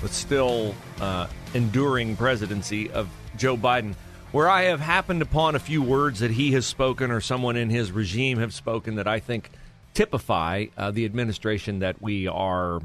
but 0.00 0.10
still 0.10 0.74
uh, 1.00 1.26
enduring 1.54 2.16
presidency 2.16 2.90
of 2.90 3.08
Joe 3.36 3.56
Biden, 3.56 3.94
where 4.32 4.48
I 4.48 4.62
have 4.62 4.80
happened 4.80 5.22
upon 5.22 5.54
a 5.54 5.58
few 5.58 5.82
words 5.82 6.20
that 6.20 6.30
he 6.30 6.52
has 6.52 6.66
spoken 6.66 7.10
or 7.10 7.20
someone 7.20 7.56
in 7.56 7.70
his 7.70 7.92
regime 7.92 8.38
have 8.38 8.54
spoken 8.54 8.96
that 8.96 9.08
I 9.08 9.20
think 9.20 9.50
typify 9.94 10.66
uh, 10.76 10.90
the 10.90 11.04
administration 11.04 11.80
that 11.80 12.00
we 12.00 12.26
are 12.26 12.80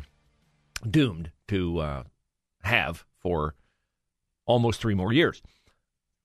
doomed 0.89 1.31
to 1.47 1.80
uh, 1.80 2.03
have 2.63 3.05
for 3.19 3.55
almost 4.45 4.81
three 4.81 4.95
more 4.95 5.13
years. 5.13 5.41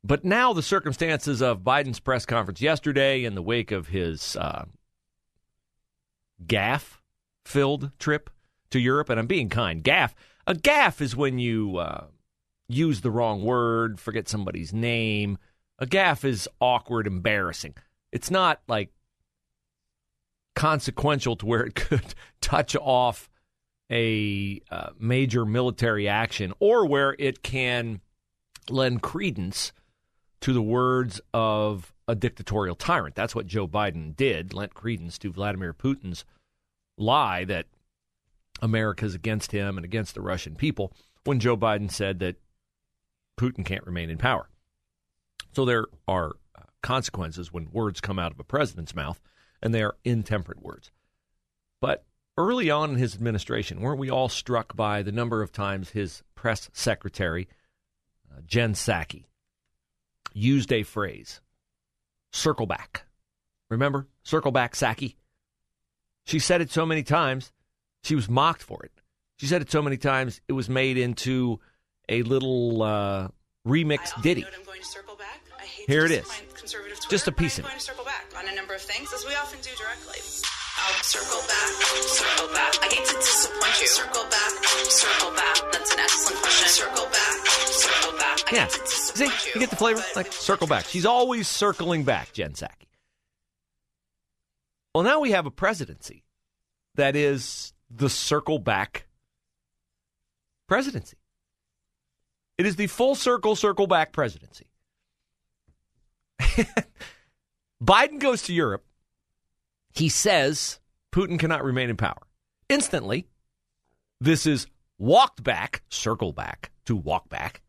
But 0.03 0.25
now 0.25 0.53
the 0.53 0.63
circumstances 0.63 1.43
of 1.43 1.61
Biden's 1.61 2.01
press 2.01 2.25
conference 2.25 2.63
yesterday 2.63 3.25
in 3.25 3.35
the 3.35 3.43
wake 3.43 3.71
of 3.71 3.89
his 3.89 4.37
uh, 4.37 4.65
gaffe 6.47 6.99
filled 7.45 7.91
trip 7.99 8.31
to 8.71 8.79
Europe, 8.79 9.11
and 9.11 9.21
I'm 9.21 9.27
being 9.27 9.51
kind, 9.51 9.85
gaffe 9.85 10.15
a 10.51 10.55
gaffe 10.55 11.01
is 11.01 11.15
when 11.15 11.39
you 11.39 11.77
uh, 11.77 12.07
use 12.69 13.03
the 13.03 13.11
wrong 13.11 13.45
word, 13.45 14.01
forget 14.01 14.29
somebody's 14.29 14.73
name. 14.73 15.39
A 15.79 15.87
gaffe 15.87 16.25
is 16.25 16.49
awkward, 16.61 17.07
embarrassing. 17.07 17.75
It's 18.11 18.33
not 18.33 18.61
like 18.67 18.91
consequential 20.57 21.37
to 21.37 21.47
where 21.47 21.63
it 21.63 21.75
could 21.77 22.15
touch 22.41 22.75
off 22.75 23.31
a 23.93 24.61
uh, 24.73 24.91
major 24.99 25.45
military 25.45 26.09
action 26.09 26.53
or 26.59 26.85
where 26.85 27.15
it 27.21 27.45
can 27.45 28.01
lend 28.69 29.03
credence 29.03 29.71
to 30.41 30.53
the 30.53 30.63
words 30.63 31.21
of 31.33 31.95
a 32.09 32.17
dictatorial 32.17 32.75
tyrant. 32.75 33.15
That's 33.15 33.37
what 33.37 33.47
Joe 33.47 33.69
Biden 33.69 34.17
did, 34.17 34.53
lent 34.53 34.75
credence 34.75 35.17
to 35.19 35.31
Vladimir 35.31 35.73
Putin's 35.73 36.25
lie 36.99 37.45
that 37.45 37.67
America's 38.61 39.15
against 39.15 39.53
him 39.53 39.77
and 39.77 39.85
against 39.85 40.15
the 40.15 40.21
Russian 40.21 40.55
people 40.55 40.93
when 41.25 41.41
Joe 41.41 41.57
Biden 41.57 41.91
said 41.91 42.19
that 42.21 42.37
Putin 43.39 43.65
can't 43.65 43.87
remain 43.87 44.11
in 44.11 44.19
power. 44.19 44.49
So 45.53 45.65
there 45.65 45.87
are 46.07 46.33
uh, 46.57 46.63
consequences 46.83 47.53
when 47.53 47.71
words 47.73 48.01
come 48.01 48.19
out 48.19 48.33
of 48.33 48.41
a 48.41 48.45
president's 48.45 48.95
mouth, 48.95 49.21
and 49.63 49.75
they 49.75 49.83
are 49.83 49.97
intemperate 50.05 50.63
words. 50.63 50.91
But 51.81 52.05
early 52.37 52.71
on 52.71 52.91
in 52.91 52.97
his 52.97 53.15
administration, 53.15 53.81
weren't 53.81 53.99
we 53.99 54.11
all 54.11 54.29
struck 54.29 54.77
by 54.77 55.03
the 55.03 55.13
number 55.13 55.43
of 55.43 55.53
times 55.53 55.91
his 55.91 56.23
press 56.35 56.71
secretary, 56.73 57.49
uh, 58.31 58.41
Jen 58.47 58.75
Psaki, 58.75 59.25
used 60.33 60.73
a 60.73 60.83
phrase, 60.83 61.41
circle 62.33 62.67
back? 62.67 63.05
Remember? 63.69 64.07
Circle 64.23 64.53
back, 64.53 64.75
Psaki? 64.75 65.17
She 66.25 66.39
said 66.39 66.61
it 66.61 66.71
so 66.71 66.85
many 66.85 67.03
times 67.03 67.53
she 68.03 68.15
was 68.15 68.29
mocked 68.29 68.63
for 68.63 68.83
it. 68.85 68.93
She 69.39 69.47
said 69.47 69.63
it 69.63 69.71
so 69.71 69.83
many 69.83 69.97
times 69.97 70.41
it 70.49 70.53
was 70.53 70.69
made 70.69 70.99
into 70.99 71.61
a 72.09 72.23
little 72.23 72.83
uh, 72.83 73.29
remix 73.67 74.21
ditty. 74.23 74.45
Here 75.87 76.05
it 76.05 76.11
is. 76.11 76.43
Just 77.09 77.27
a 77.27 77.33
piece 77.33 77.59
of 77.59 77.65
it. 77.65 77.81
circle 77.81 78.05
back 78.05 78.27
on 78.37 78.49
a 78.49 78.55
number 78.55 78.75
of 78.75 78.81
things, 78.81 79.13
as 79.13 79.25
we 79.27 79.35
often 79.35 79.59
do 79.61 79.71
directly. 79.77 80.21
I'll 80.83 81.03
circle 81.03 81.41
back, 81.49 81.69
circle 82.07 82.55
back. 82.55 82.75
I 82.81 82.95
hate 82.95 83.07
to 83.07 83.15
disappoint 83.17 83.81
you. 83.81 83.87
Circle 83.87 84.25
back, 84.31 84.65
circle 84.91 85.31
back. 85.33 85.73
That's 85.73 85.93
an 85.93 86.01
excellent 86.01 86.43
question. 86.43 86.69
Circle 86.69 87.07
back, 87.07 87.47
circle 87.47 88.19
back. 88.19 88.53
I 88.53 88.57
yeah. 88.57 88.69
See, 88.69 89.25
you. 89.25 89.31
you 89.55 89.61
get 89.61 89.71
the 89.71 89.77
flavor? 89.77 90.03
Like 90.17 90.33
circle 90.33 90.67
back. 90.67 90.87
She's 90.87 91.07
always 91.07 91.49
circling 91.49 92.05
back, 92.05 92.33
Jen 92.33 92.53
Psaki. 92.53 92.87
Well, 94.95 95.05
now 95.05 95.21
we 95.21 95.33
have 95.33 95.47
a 95.47 95.51
presidency 95.51 96.25
that 96.95 97.15
is 97.15 97.73
the 97.91 98.09
circle 98.09 98.59
back 98.59 99.07
presidency. 100.69 101.17
It 102.57 102.67
is 102.67 102.77
the 102.77 102.87
full 102.87 103.15
circle, 103.15 103.57
circle 103.57 103.87
back 103.87 104.13
presidency. 104.13 104.67
Biden 107.83 108.19
goes 108.19 108.43
to 108.43 108.53
Europe. 108.53 108.85
He 109.93 110.09
says 110.09 110.79
Putin 111.13 111.39
cannot 111.39 111.65
remain 111.65 111.91
in 111.91 111.97
power. 111.97 112.23
Instantly, 112.69 113.27
this 114.21 114.47
is 114.47 114.67
walked 114.99 115.43
back, 115.43 115.83
circle 115.89 116.33
back 116.33 116.71
to 116.85 116.95
walk 116.95 117.29
back. 117.29 117.63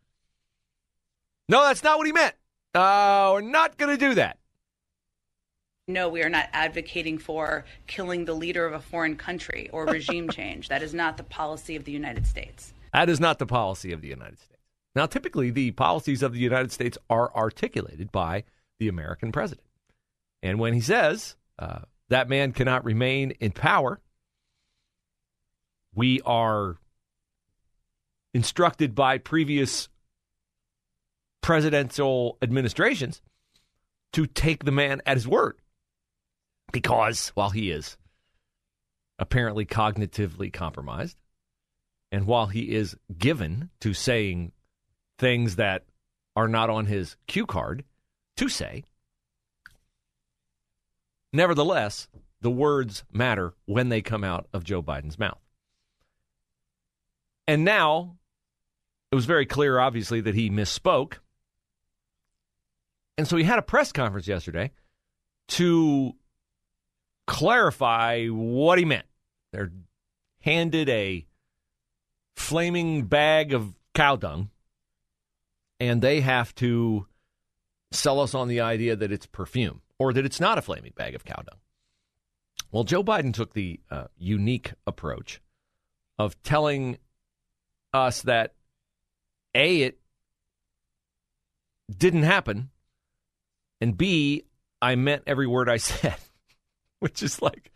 No, 1.49 1.63
that's 1.63 1.83
not 1.83 1.97
what 1.97 2.07
he 2.07 2.13
meant. 2.13 2.35
Uh, 2.73 3.31
we're 3.33 3.41
not 3.41 3.77
going 3.77 3.97
to 3.97 3.97
do 3.97 4.15
that. 4.15 4.37
No, 5.87 6.09
we 6.09 6.23
are 6.23 6.29
not 6.29 6.47
advocating 6.53 7.17
for 7.17 7.65
killing 7.87 8.25
the 8.25 8.33
leader 8.33 8.65
of 8.65 8.73
a 8.73 8.79
foreign 8.79 9.15
country 9.15 9.69
or 9.73 9.85
regime 9.85 10.29
change. 10.31 10.69
That 10.69 10.83
is 10.83 10.93
not 10.93 11.17
the 11.17 11.23
policy 11.23 11.75
of 11.75 11.85
the 11.85 11.91
United 11.91 12.27
States. 12.27 12.73
That 12.93 13.09
is 13.09 13.19
not 13.19 13.39
the 13.39 13.45
policy 13.45 13.91
of 13.91 14.01
the 14.01 14.07
United 14.07 14.39
States. 14.39 14.61
Now, 14.95 15.05
typically, 15.05 15.51
the 15.51 15.71
policies 15.71 16.21
of 16.21 16.33
the 16.33 16.39
United 16.39 16.71
States 16.71 16.97
are 17.09 17.33
articulated 17.35 18.11
by 18.11 18.43
the 18.79 18.89
American 18.89 19.31
president. 19.31 19.65
And 20.43 20.59
when 20.59 20.73
he 20.73 20.81
says 20.81 21.35
uh, 21.57 21.79
that 22.09 22.29
man 22.29 22.51
cannot 22.51 22.83
remain 22.83 23.31
in 23.39 23.51
power, 23.51 24.01
we 25.95 26.21
are 26.25 26.77
instructed 28.33 28.95
by 28.95 29.17
previous 29.17 29.87
presidential 31.41 32.37
administrations 32.41 33.21
to 34.13 34.25
take 34.25 34.65
the 34.65 34.71
man 34.71 35.01
at 35.05 35.15
his 35.15 35.27
word 35.27 35.60
because 36.71 37.29
while 37.29 37.49
he 37.49 37.71
is 37.71 37.97
apparently 39.19 39.65
cognitively 39.65 40.51
compromised, 40.51 41.17
and 42.11 42.25
while 42.25 42.47
he 42.47 42.75
is 42.75 42.95
given 43.17 43.69
to 43.79 43.93
saying 43.93 44.51
things 45.17 45.55
that 45.57 45.85
are 46.35 46.47
not 46.47 46.69
on 46.69 46.85
his 46.85 47.15
cue 47.27 47.45
card 47.45 47.83
to 48.37 48.49
say, 48.49 48.83
nevertheless, 51.31 52.07
the 52.41 52.51
words 52.51 53.03
matter 53.11 53.53
when 53.65 53.89
they 53.89 54.01
come 54.01 54.23
out 54.23 54.47
of 54.53 54.63
Joe 54.63 54.81
Biden's 54.81 55.19
mouth. 55.19 55.39
And 57.47 57.63
now 57.63 58.17
it 59.11 59.15
was 59.15 59.25
very 59.25 59.45
clear, 59.45 59.79
obviously, 59.79 60.21
that 60.21 60.35
he 60.35 60.49
misspoke. 60.49 61.15
And 63.17 63.27
so 63.27 63.37
he 63.37 63.43
had 63.43 63.59
a 63.59 63.63
press 63.63 63.91
conference 63.91 64.27
yesterday 64.27 64.71
to 65.49 66.15
clarify 67.31 68.27
what 68.27 68.77
he 68.77 68.83
meant. 68.83 69.05
They're 69.53 69.71
handed 70.41 70.89
a 70.89 71.25
flaming 72.35 73.05
bag 73.05 73.53
of 73.53 73.73
cow 73.93 74.17
dung, 74.17 74.49
and 75.79 76.01
they 76.01 76.19
have 76.19 76.53
to 76.55 77.07
sell 77.91 78.19
us 78.19 78.35
on 78.35 78.49
the 78.49 78.59
idea 78.59 78.97
that 78.97 79.13
it's 79.13 79.25
perfume 79.25 79.81
or 79.97 80.11
that 80.11 80.25
it's 80.25 80.41
not 80.41 80.57
a 80.57 80.61
flaming 80.61 80.91
bag 80.93 81.15
of 81.15 81.23
cow 81.23 81.41
dung. 81.41 81.59
Well, 82.69 82.83
Joe 82.83 83.01
Biden 83.01 83.33
took 83.33 83.53
the 83.53 83.79
uh, 83.89 84.07
unique 84.17 84.73
approach 84.85 85.41
of 86.19 86.41
telling 86.43 86.97
us 87.93 88.23
that 88.23 88.55
A, 89.55 89.83
it 89.83 89.99
didn't 91.89 92.23
happen, 92.23 92.71
and 93.79 93.97
B, 93.97 94.43
I 94.81 94.95
meant 94.95 95.23
every 95.27 95.47
word 95.47 95.69
I 95.69 95.77
said 95.77 96.17
which 97.11 97.23
is 97.23 97.41
like, 97.41 97.71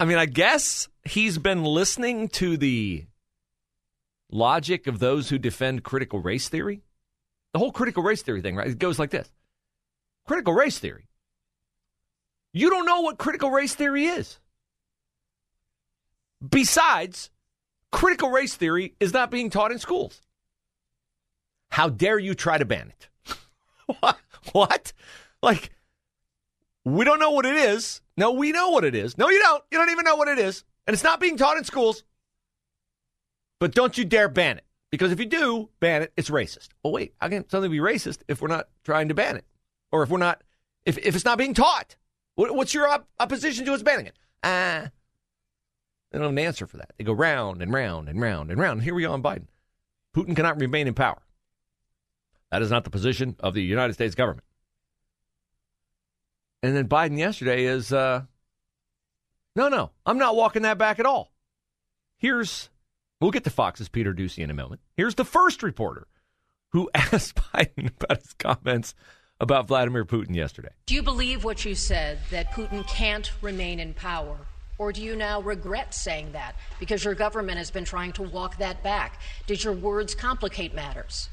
I 0.00 0.04
mean, 0.04 0.18
I 0.18 0.26
guess 0.26 0.88
he's 1.04 1.38
been 1.38 1.62
listening 1.62 2.28
to 2.30 2.56
the 2.56 3.06
logic 4.30 4.88
of 4.88 4.98
those 4.98 5.28
who 5.28 5.38
defend 5.38 5.84
critical 5.84 6.18
race 6.18 6.48
theory? 6.48 6.82
The 7.52 7.60
whole 7.60 7.70
critical 7.70 8.02
race 8.02 8.22
theory 8.22 8.42
thing, 8.42 8.56
right? 8.56 8.66
It 8.66 8.80
goes 8.80 8.98
like 8.98 9.10
this 9.10 9.30
critical 10.26 10.52
race 10.52 10.78
theory. 10.78 11.06
You 12.52 12.68
don't 12.68 12.84
know 12.84 13.02
what 13.02 13.16
critical 13.16 13.50
race 13.50 13.74
theory 13.76 14.06
is. 14.06 14.40
Besides, 16.46 17.30
critical 17.92 18.30
race 18.30 18.56
theory 18.56 18.94
is 18.98 19.12
not 19.12 19.30
being 19.30 19.50
taught 19.50 19.70
in 19.70 19.78
schools. 19.78 20.20
How 21.70 21.88
dare 21.88 22.18
you 22.18 22.34
try 22.34 22.58
to 22.58 22.64
ban 22.64 22.92
it? 22.92 23.36
what? 24.52 24.92
Like, 25.42 25.70
we 26.94 27.04
don't 27.04 27.20
know 27.20 27.30
what 27.30 27.46
it 27.46 27.56
is. 27.56 28.00
No, 28.16 28.32
we 28.32 28.52
know 28.52 28.70
what 28.70 28.84
it 28.84 28.94
is. 28.94 29.16
No, 29.16 29.28
you 29.28 29.38
don't. 29.38 29.62
You 29.70 29.78
don't 29.78 29.90
even 29.90 30.04
know 30.04 30.16
what 30.16 30.28
it 30.28 30.38
is. 30.38 30.64
And 30.86 30.94
it's 30.94 31.04
not 31.04 31.20
being 31.20 31.36
taught 31.36 31.56
in 31.56 31.64
schools. 31.64 32.04
But 33.60 33.74
don't 33.74 33.96
you 33.98 34.04
dare 34.04 34.28
ban 34.28 34.58
it. 34.58 34.64
Because 34.90 35.12
if 35.12 35.20
you 35.20 35.26
do 35.26 35.68
ban 35.80 36.02
it, 36.02 36.12
it's 36.16 36.30
racist. 36.30 36.68
Oh, 36.82 36.90
wait, 36.90 37.14
how 37.20 37.28
can 37.28 37.48
something 37.48 37.70
be 37.70 37.78
racist 37.78 38.18
if 38.26 38.40
we're 38.40 38.48
not 38.48 38.68
trying 38.84 39.08
to 39.08 39.14
ban 39.14 39.36
it? 39.36 39.44
Or 39.92 40.02
if 40.02 40.08
we're 40.08 40.18
not, 40.18 40.42
if, 40.86 40.96
if 40.98 41.14
it's 41.14 41.24
not 41.24 41.38
being 41.38 41.54
taught? 41.54 41.96
What's 42.36 42.72
your 42.72 42.88
op- 42.88 43.08
opposition 43.20 43.66
to 43.66 43.74
us 43.74 43.82
banning 43.82 44.06
it? 44.06 44.18
Ah. 44.42 44.48
Uh, 44.48 44.88
they 46.10 46.18
don't 46.18 46.28
have 46.28 46.32
an 46.32 46.38
answer 46.38 46.66
for 46.66 46.78
that. 46.78 46.92
They 46.96 47.04
go 47.04 47.12
round 47.12 47.60
and 47.60 47.70
round 47.72 48.08
and 48.08 48.18
round 48.20 48.50
and 48.50 48.58
round. 48.58 48.82
Here 48.82 48.94
we 48.94 49.04
are 49.04 49.12
on 49.12 49.22
Biden. 49.22 49.48
Putin 50.16 50.34
cannot 50.34 50.58
remain 50.58 50.86
in 50.86 50.94
power. 50.94 51.20
That 52.50 52.62
is 52.62 52.70
not 52.70 52.84
the 52.84 52.90
position 52.90 53.36
of 53.40 53.52
the 53.52 53.62
United 53.62 53.92
States 53.92 54.14
government. 54.14 54.44
And 56.62 56.74
then 56.74 56.88
Biden 56.88 57.18
yesterday 57.18 57.64
is, 57.64 57.92
uh, 57.92 58.22
no, 59.54 59.68
no, 59.68 59.90
I'm 60.04 60.18
not 60.18 60.36
walking 60.36 60.62
that 60.62 60.78
back 60.78 60.98
at 60.98 61.06
all. 61.06 61.32
Here's, 62.18 62.68
we'll 63.20 63.30
get 63.30 63.44
to 63.44 63.50
Fox's 63.50 63.88
Peter 63.88 64.12
Doocy 64.12 64.42
in 64.42 64.50
a 64.50 64.54
moment. 64.54 64.80
Here's 64.96 65.14
the 65.14 65.24
first 65.24 65.62
reporter 65.62 66.06
who 66.72 66.90
asked 66.94 67.36
Biden 67.36 67.92
about 68.00 68.22
his 68.22 68.32
comments 68.34 68.94
about 69.40 69.68
Vladimir 69.68 70.04
Putin 70.04 70.34
yesterday. 70.34 70.70
Do 70.86 70.94
you 70.94 71.02
believe 71.02 71.44
what 71.44 71.64
you 71.64 71.74
said, 71.74 72.18
that 72.30 72.50
Putin 72.50 72.86
can't 72.88 73.30
remain 73.40 73.78
in 73.78 73.94
power? 73.94 74.36
Or 74.78 74.92
do 74.92 75.02
you 75.02 75.16
now 75.16 75.40
regret 75.40 75.92
saying 75.92 76.32
that 76.32 76.54
because 76.78 77.04
your 77.04 77.14
government 77.14 77.58
has 77.58 77.70
been 77.70 77.84
trying 77.84 78.12
to 78.12 78.22
walk 78.22 78.58
that 78.58 78.82
back? 78.82 79.20
Did 79.46 79.62
your 79.62 79.72
words 79.72 80.14
complicate 80.14 80.74
matters? 80.74 81.28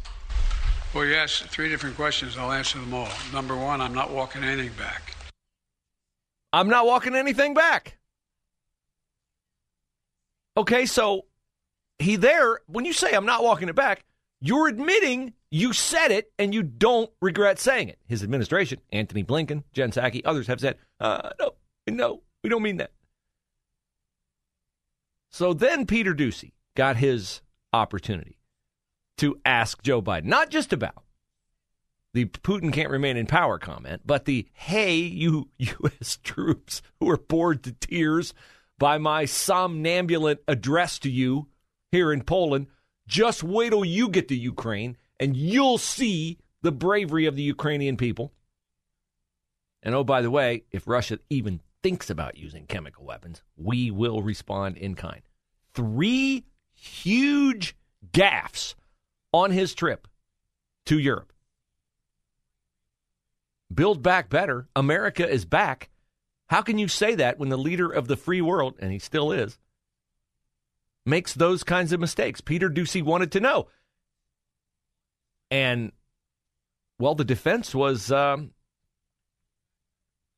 Well, 0.93 1.05
you 1.05 1.15
asked 1.15 1.43
three 1.45 1.69
different 1.69 1.95
questions. 1.95 2.37
I'll 2.37 2.51
answer 2.51 2.79
them 2.79 2.93
all. 2.93 3.09
Number 3.33 3.55
one, 3.55 3.81
I'm 3.81 3.93
not 3.93 4.11
walking 4.11 4.43
anything 4.43 4.71
back. 4.77 5.14
I'm 6.55 6.69
not 6.69 6.85
walking 6.85 7.15
anything 7.15 7.53
back. 7.53 7.97
Okay, 10.55 10.85
so 10.85 11.25
he 11.99 12.15
there, 12.15 12.61
when 12.67 12.85
you 12.85 12.93
say 12.93 13.13
I'm 13.13 13.25
not 13.25 13.43
walking 13.43 13.67
it 13.67 13.75
back, 13.75 14.05
you're 14.39 14.69
admitting 14.69 15.33
you 15.51 15.73
said 15.73 16.11
it 16.11 16.31
and 16.39 16.53
you 16.53 16.63
don't 16.63 17.11
regret 17.21 17.59
saying 17.59 17.89
it. 17.89 17.99
His 18.07 18.23
administration, 18.23 18.79
Antony 18.93 19.21
Blinken, 19.21 19.63
Jen 19.73 19.91
Psaki, 19.91 20.21
others 20.23 20.47
have 20.47 20.61
said, 20.61 20.77
uh, 21.01 21.31
no, 21.41 21.55
no, 21.89 22.21
we 22.41 22.49
don't 22.49 22.63
mean 22.63 22.77
that. 22.77 22.91
So 25.31 25.53
then 25.53 25.85
Peter 25.85 26.15
Doocy 26.15 26.53
got 26.73 26.95
his 26.95 27.41
opportunity 27.73 28.39
to 29.17 29.41
ask 29.43 29.81
Joe 29.83 30.01
Biden, 30.01 30.23
not 30.23 30.51
just 30.51 30.71
about 30.71 31.03
the 32.15 32.23
Putin 32.23 32.71
can't 32.71 32.89
remain 32.89 33.17
in 33.17 33.25
power 33.27 33.59
comment, 33.59 34.01
but 34.05 34.23
the 34.23 34.47
hey, 34.53 34.95
you 34.95 35.49
U.S. 35.57 36.17
troops 36.23 36.81
who 36.99 37.09
are 37.09 37.17
bored 37.17 37.61
to 37.63 37.73
tears 37.73 38.33
by 38.79 38.97
my 38.97 39.25
somnambulant 39.25 40.37
address 40.47 40.97
to 40.99 41.11
you 41.11 41.47
here 41.91 42.13
in 42.13 42.23
Poland, 42.23 42.67
just 43.05 43.43
wait 43.43 43.71
till 43.71 43.83
you 43.83 44.07
get 44.07 44.29
to 44.29 44.35
Ukraine 44.35 44.95
and 45.19 45.35
you'll 45.35 45.77
see 45.77 46.39
the 46.61 46.71
bravery 46.71 47.25
of 47.25 47.35
the 47.35 47.43
Ukrainian 47.43 47.97
people. 47.97 48.31
And 49.83 49.93
oh, 49.93 50.05
by 50.05 50.21
the 50.21 50.31
way, 50.31 50.63
if 50.71 50.87
Russia 50.87 51.19
even 51.29 51.59
thinks 51.83 52.09
about 52.09 52.37
using 52.37 52.65
chemical 52.65 53.03
weapons, 53.03 53.43
we 53.57 53.91
will 53.91 54.21
respond 54.21 54.77
in 54.77 54.95
kind. 54.95 55.21
Three 55.73 56.45
huge 56.73 57.75
gaffes 58.13 58.73
on 59.33 59.51
his 59.51 59.73
trip 59.73 60.07
to 60.85 60.97
Europe. 60.97 61.33
Build 63.73 64.03
back 64.03 64.29
better. 64.29 64.67
America 64.75 65.27
is 65.27 65.45
back. 65.45 65.89
How 66.47 66.61
can 66.61 66.77
you 66.77 66.87
say 66.87 67.15
that 67.15 67.39
when 67.39 67.49
the 67.49 67.57
leader 67.57 67.89
of 67.89 68.07
the 68.07 68.17
free 68.17 68.41
world, 68.41 68.75
and 68.79 68.91
he 68.91 68.99
still 68.99 69.31
is, 69.31 69.57
makes 71.05 71.33
those 71.33 71.63
kinds 71.63 71.91
of 71.91 71.99
mistakes? 71.99 72.41
Peter 72.41 72.69
Doocy 72.69 73.01
wanted 73.01 73.31
to 73.31 73.39
know. 73.39 73.67
And 75.49 75.91
well, 76.99 77.15
the 77.15 77.25
defense 77.25 77.73
was 77.73 78.11
um, 78.11 78.51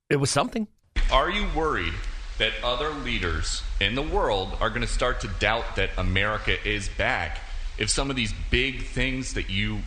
it 0.09 0.17
was 0.17 0.29
something. 0.29 0.67
Are 1.11 1.29
you 1.29 1.47
worried 1.55 1.93
that 2.37 2.51
other 2.63 2.89
leaders 2.89 3.61
in 3.81 3.95
the 3.95 4.01
world 4.01 4.55
are 4.59 4.69
going 4.69 4.81
to 4.81 4.87
start 4.87 5.21
to 5.21 5.27
doubt 5.39 5.75
that 5.75 5.89
America 5.97 6.55
is 6.67 6.89
back 6.89 7.39
if 7.77 7.89
some 7.89 8.09
of 8.09 8.15
these 8.15 8.33
big 8.49 8.85
things 8.85 9.33
that 9.33 9.49
you 9.49 9.79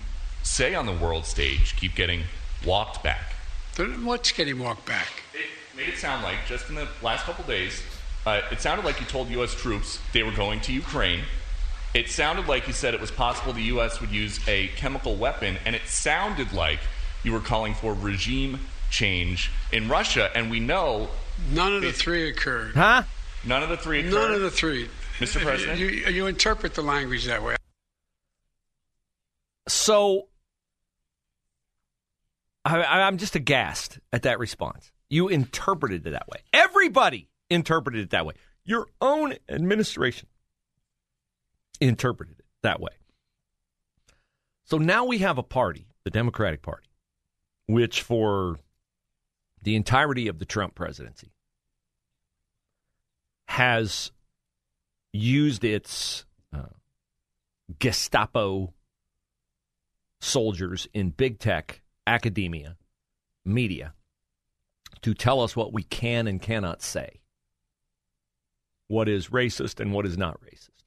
say 0.43 0.75
on 0.75 0.87
the 0.87 0.93
world 0.93 1.27
stage 1.27 1.77
keep 1.77 1.95
getting 1.95 2.23
walked 2.65 3.03
back? 3.03 3.35
What's 4.03 4.33
getting 4.33 4.59
walked 4.59 4.87
back? 4.87 5.09
It 5.35 5.77
made 5.77 5.89
it 5.89 5.99
sound 5.99 6.23
like 6.23 6.37
just 6.47 6.69
in 6.69 6.75
the 6.75 6.89
last 7.03 7.25
couple 7.25 7.45
days, 7.45 7.83
uh, 8.27 8.43
it 8.51 8.61
sounded 8.61 8.85
like 8.85 9.01
you 9.01 9.07
told 9.07 9.29
U.S. 9.31 9.55
troops 9.55 9.99
they 10.13 10.23
were 10.23 10.33
going 10.33 10.61
to 10.63 10.73
Ukraine 10.73 11.21
it 11.93 12.09
sounded 12.09 12.47
like 12.47 12.67
you 12.67 12.73
said 12.73 12.95
it 12.95 13.01
was 13.01 13.11
possible 13.11 13.53
the 13.53 13.63
U.S. 13.63 14.01
would 14.01 14.11
use 14.11 14.39
a 14.49 14.69
chemical 14.69 15.17
weapon, 15.17 15.57
and 15.65 15.75
it 15.75 15.87
sounded 15.87 16.53
like 16.53 16.79
you 17.25 17.33
were 17.33 17.41
calling 17.41 17.75
for 17.75 17.95
regime 17.95 18.61
change 18.91 19.51
in 19.73 19.89
Russia. 19.89 20.31
And 20.35 20.51
we 20.51 20.61
know 20.61 21.09
none 21.51 21.75
of 21.75 21.83
the 21.83 21.93
three 21.93 22.29
occurred. 22.29 22.75
Huh? 22.75 23.03
None 23.45 23.63
of 23.63 23.71
the 23.71 23.77
three 23.77 24.01
occurred. 24.01 24.15
None 24.15 24.33
of 24.33 24.41
the 24.41 24.51
three, 24.51 24.89
Mr. 25.19 25.41
President. 25.41 25.79
You, 25.79 25.89
you 25.89 26.27
interpret 26.27 26.75
the 26.75 26.83
language 26.83 27.25
that 27.27 27.43
way. 27.43 27.57
So 29.67 30.27
I, 32.65 32.83
I'm 33.03 33.19
just 33.19 33.37
aghast 33.37 33.99
at 34.13 34.23
that 34.23 34.39
response. 34.39 34.93
You 35.09 35.29
interpreted 35.29 36.07
it 36.07 36.11
that 36.11 36.29
way. 36.29 36.41
Everybody 36.53 37.29
interpreted 37.49 38.03
it 38.03 38.11
that 38.11 38.27
way. 38.27 38.35
Your 38.65 38.87
own 39.01 39.35
administration 39.49 40.29
interpreted 41.81 42.39
it 42.39 42.45
that 42.63 42.81
way. 42.81 42.93
So 44.65 44.79
now 44.79 45.05
we 45.05 45.19
have 45.19 45.39
a 45.39 45.43
party, 45.43 45.87
the 46.05 46.11
Democratic 46.11 46.63
Party, 46.63 46.89
which 47.67 48.03
for 48.03 48.59
the 49.63 49.75
entirety 49.75 50.29
of 50.29 50.39
the 50.39 50.45
Trump 50.45 50.75
presidency 50.75 51.33
has 53.47 54.13
used 55.13 55.65
its 55.65 56.25
uh, 56.53 56.67
Gestapo 57.81 58.73
soldiers 60.21 60.87
in 60.95 61.11
big 61.11 61.41
tech, 61.41 61.83
academia, 62.11 62.77
media 63.45 63.95
to 65.03 65.15
tell 65.15 65.41
us 65.41 65.57
what 65.57 65.73
we 65.73 65.83
can 65.83 66.27
and 66.27 66.43
cannot 66.43 66.83
say, 66.83 67.21
what 68.89 69.09
is 69.09 69.29
racist 69.29 69.81
and 69.81 69.93
what 69.93 70.05
is 70.05 70.19
not 70.19 70.41
racist 70.43 70.81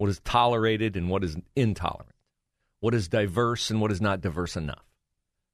what 0.00 0.08
is 0.08 0.20
tolerated 0.20 0.96
and 0.96 1.10
what 1.10 1.22
is 1.22 1.36
intolerant, 1.54 2.14
what 2.80 2.94
is 2.94 3.06
diverse 3.06 3.68
and 3.68 3.82
what 3.82 3.92
is 3.92 4.00
not 4.00 4.22
diverse 4.22 4.56
enough, 4.56 4.86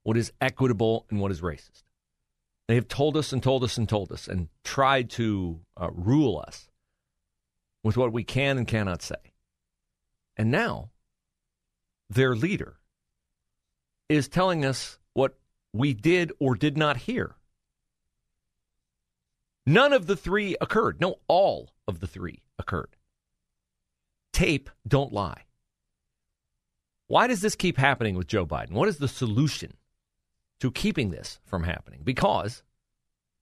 what 0.04 0.16
is 0.16 0.32
equitable 0.40 1.04
and 1.11 1.18
what 1.18 1.32
is 1.32 1.40
racist. 1.40 1.82
They 2.68 2.76
have 2.76 2.87
told 2.87 3.16
us 3.16 3.32
and 3.32 3.42
told 3.42 3.64
us 3.64 3.76
and 3.76 3.88
told 3.88 4.12
us 4.12 4.28
and 4.28 4.49
tried 4.62 5.11
to 5.11 5.58
uh, 5.76 5.88
rule 5.90 6.44
us 6.46 6.68
with 7.82 7.96
what 7.96 8.12
we 8.12 8.23
can 8.23 8.56
and 8.56 8.68
cannot 8.68 9.02
say. 9.02 9.16
And 10.37 10.52
now 10.52 10.90
their 12.08 12.37
leader 12.37 12.76
is 14.08 14.28
telling 14.28 14.64
us 14.64 15.00
what 15.16 15.37
we 15.73 15.94
did 15.94 16.32
or 16.38 16.54
did 16.54 16.76
not 16.76 16.96
hear. 16.96 17.37
None 19.64 19.92
of 19.92 20.06
the 20.06 20.16
three 20.16 20.56
occurred. 20.61 21.00
No, 21.00 21.16
all 21.26 21.70
of 21.88 22.00
the 22.00 22.06
three 22.06 22.42
occurred 22.58 22.96
tape 24.37 24.68
don't 24.87 25.14
lie. 25.14 25.44
Why 27.06 27.26
does 27.26 27.40
this 27.40 27.54
keep 27.54 27.78
happening 27.78 28.16
with 28.16 28.26
Joe 28.26 28.44
Biden? 28.44 28.73
What 28.73 28.88
is 28.88 28.99
the 28.99 29.08
solution 29.08 29.78
to 30.61 30.70
keeping 30.70 31.11
this 31.11 31.40
from 31.46 31.62
happening? 31.62 32.00
Because, 32.04 32.62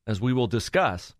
as 0.07 0.21
we 0.21 0.33
will 0.33 0.47
discuss, 0.47 1.17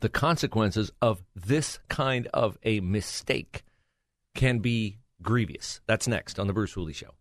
the 0.00 0.08
consequences 0.08 0.90
of 1.00 1.22
this 1.36 1.78
kind 1.88 2.26
of 2.34 2.58
a 2.64 2.80
mistake 2.80 3.62
can 4.34 4.58
be 4.58 4.98
grievous. 5.22 5.80
That's 5.86 6.08
next 6.08 6.40
on 6.40 6.48
The 6.48 6.52
Bruce 6.52 6.72
Hooley 6.72 6.92
Show. 6.92 7.14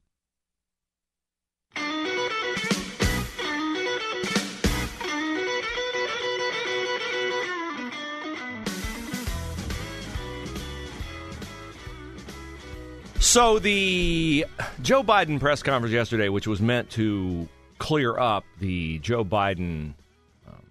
So 13.22 13.60
the 13.60 14.48
Joe 14.82 15.04
Biden 15.04 15.40
press 15.40 15.62
conference 15.62 15.94
yesterday, 15.94 16.28
which 16.28 16.48
was 16.48 16.60
meant 16.60 16.90
to 16.92 17.48
clear 17.78 18.18
up 18.18 18.44
the 18.60 18.98
Joe 18.98 19.24
Biden 19.24 19.94
um, 20.48 20.66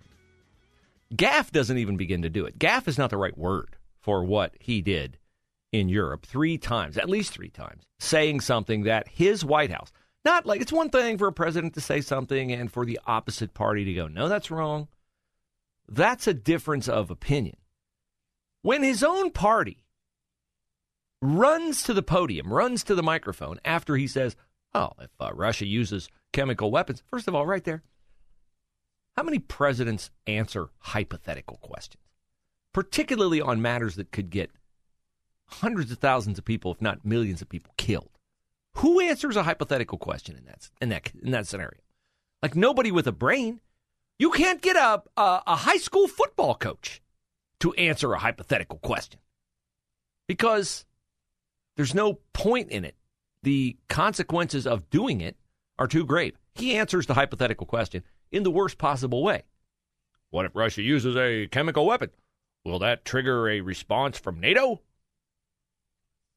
gaffe, 1.14 1.52
doesn't 1.52 1.78
even 1.78 1.96
begin 1.96 2.22
to 2.22 2.28
do 2.28 2.44
it. 2.46 2.58
Gaffe 2.58 2.88
is 2.88 2.98
not 2.98 3.10
the 3.10 3.16
right 3.16 3.38
word 3.38 3.76
for 4.00 4.24
what 4.24 4.52
he 4.58 4.82
did 4.82 5.16
in 5.72 5.88
Europe 5.88 6.26
three 6.26 6.58
times, 6.58 6.98
at 6.98 7.08
least 7.08 7.32
three 7.32 7.50
times, 7.50 7.84
saying 8.00 8.40
something 8.40 8.82
that 8.82 9.06
his 9.06 9.44
White 9.44 9.70
House, 9.70 9.92
not 10.24 10.44
like 10.44 10.60
it's 10.60 10.72
one 10.72 10.90
thing 10.90 11.18
for 11.18 11.28
a 11.28 11.32
president 11.32 11.74
to 11.74 11.80
say 11.80 12.00
something 12.00 12.50
and 12.50 12.70
for 12.70 12.84
the 12.84 12.98
opposite 13.06 13.54
party 13.54 13.84
to 13.84 13.94
go, 13.94 14.08
no, 14.08 14.28
that's 14.28 14.50
wrong. 14.50 14.88
That's 15.88 16.26
a 16.26 16.34
difference 16.34 16.88
of 16.88 17.12
opinion. 17.12 17.58
When 18.62 18.82
his 18.82 19.04
own 19.04 19.30
party 19.30 19.84
runs 21.22 21.82
to 21.84 21.94
the 21.94 22.02
podium, 22.02 22.52
runs 22.52 22.84
to 22.84 22.94
the 22.94 23.02
microphone 23.02 23.58
after 23.64 23.96
he 23.96 24.06
says, 24.06 24.36
Oh, 24.74 24.90
if 25.00 25.10
uh, 25.18 25.30
Russia 25.34 25.66
uses 25.66 26.08
chemical 26.32 26.70
weapons, 26.70 27.02
first 27.06 27.26
of 27.26 27.34
all, 27.34 27.46
right 27.46 27.64
there, 27.64 27.82
how 29.16 29.24
many 29.24 29.38
presidents 29.38 30.10
answer 30.26 30.70
hypothetical 30.78 31.56
questions, 31.58 32.04
particularly 32.72 33.40
on 33.40 33.60
matters 33.60 33.96
that 33.96 34.12
could 34.12 34.30
get 34.30 34.50
hundreds 35.46 35.90
of 35.90 35.98
thousands 35.98 36.38
of 36.38 36.44
people, 36.44 36.70
if 36.72 36.80
not 36.80 37.04
millions 37.04 37.42
of 37.42 37.48
people, 37.48 37.74
killed? 37.76 38.10
Who 38.76 39.00
answers 39.00 39.34
a 39.36 39.42
hypothetical 39.42 39.98
question 39.98 40.36
in 40.36 40.44
that 40.46 40.70
in 40.80 40.88
that 40.90 41.10
in 41.20 41.32
that 41.32 41.48
scenario? 41.48 41.80
Like 42.42 42.54
nobody 42.54 42.92
with 42.92 43.06
a 43.06 43.12
brain. 43.12 43.60
You 44.18 44.30
can't 44.30 44.60
get 44.60 44.76
a, 44.76 45.02
a, 45.16 45.42
a 45.46 45.56
high 45.56 45.78
school 45.78 46.06
football 46.06 46.54
coach 46.54 47.00
to 47.60 47.72
answer 47.74 48.12
a 48.12 48.18
hypothetical 48.18 48.78
question 48.78 49.18
because 50.28 50.84
there's 51.80 51.94
no 51.94 52.18
point 52.34 52.68
in 52.68 52.84
it. 52.84 52.94
The 53.42 53.78
consequences 53.88 54.66
of 54.66 54.90
doing 54.90 55.22
it 55.22 55.38
are 55.78 55.86
too 55.86 56.04
grave. 56.04 56.36
He 56.52 56.76
answers 56.76 57.06
the 57.06 57.14
hypothetical 57.14 57.66
question 57.66 58.02
in 58.30 58.42
the 58.42 58.50
worst 58.50 58.76
possible 58.76 59.22
way. 59.22 59.44
What 60.28 60.44
if 60.44 60.54
Russia 60.54 60.82
uses 60.82 61.16
a 61.16 61.46
chemical 61.46 61.86
weapon? 61.86 62.10
Will 62.66 62.80
that 62.80 63.06
trigger 63.06 63.48
a 63.48 63.62
response 63.62 64.18
from 64.18 64.40
NATO? 64.40 64.82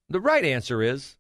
The 0.08 0.22
right 0.22 0.46
answer 0.46 0.82
is 0.82 1.18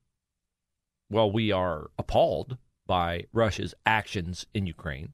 well, 1.09 1.29
we 1.29 1.51
are 1.51 1.89
appalled 1.99 2.55
by 2.87 3.25
Russia's 3.33 3.75
actions 3.85 4.45
in 4.53 4.65
Ukraine, 4.67 5.11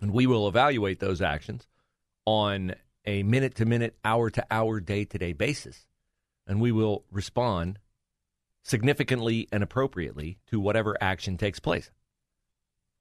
and 0.00 0.12
we 0.12 0.28
will 0.28 0.46
evaluate 0.46 1.00
those 1.00 1.20
actions 1.20 1.66
on 2.24 2.76
a 3.04 3.24
minute 3.24 3.56
to 3.56 3.64
minute, 3.64 3.96
hour 4.04 4.30
to 4.30 4.46
hour, 4.48 4.78
day 4.78 5.04
to 5.06 5.18
day 5.18 5.32
basis. 5.32 5.88
And 6.46 6.60
we 6.60 6.70
will 6.70 7.04
respond 7.10 7.80
significantly 8.64 9.48
and 9.52 9.62
appropriately 9.62 10.38
to 10.48 10.60
whatever 10.60 10.96
action 11.00 11.36
takes 11.36 11.58
place. 11.58 11.90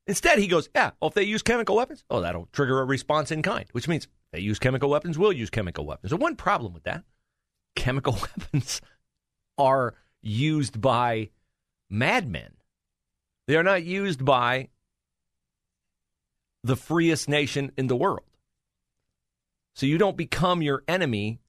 Instead, 0.07 0.39
he 0.39 0.47
goes, 0.47 0.69
Yeah, 0.73 0.91
well, 0.99 1.09
if 1.09 1.13
they 1.13 1.23
use 1.23 1.41
chemical 1.41 1.75
weapons, 1.75 2.03
oh, 2.09 2.21
that'll 2.21 2.49
trigger 2.51 2.79
a 2.79 2.85
response 2.85 3.31
in 3.31 3.41
kind, 3.41 3.65
which 3.71 3.87
means 3.87 4.07
they 4.31 4.39
use 4.39 4.59
chemical 4.59 4.89
weapons, 4.89 5.17
we'll 5.17 5.31
use 5.31 5.49
chemical 5.49 5.85
weapons. 5.85 6.09
So, 6.11 6.17
one 6.17 6.35
problem 6.35 6.73
with 6.73 6.83
that 6.83 7.03
chemical 7.75 8.13
weapons 8.37 8.81
are 9.57 9.95
used 10.21 10.81
by 10.81 11.29
madmen, 11.89 12.53
they 13.47 13.55
are 13.55 13.63
not 13.63 13.83
used 13.83 14.25
by 14.25 14.69
the 16.63 16.75
freest 16.75 17.29
nation 17.29 17.71
in 17.77 17.87
the 17.87 17.95
world. 17.95 18.25
So, 19.75 19.85
you 19.85 19.99
don't 19.99 20.17
become 20.17 20.61
your 20.63 20.83
enemy 20.87 21.39